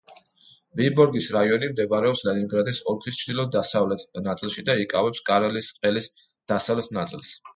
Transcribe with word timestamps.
ვიბორგის 0.79 1.25
რაიონი 1.35 1.67
მდებარეობს 1.73 2.23
ლენინგრადის 2.29 2.79
ოლქის 2.93 3.19
ჩრდილო-დასავლეთ 3.21 4.03
ნაწილში 4.29 4.65
და 4.71 4.79
იკავებს 4.87 5.23
კარელიის 5.31 5.71
ყელის 5.83 6.11
დასავლეთ 6.53 6.93
ნაწილს. 7.01 7.35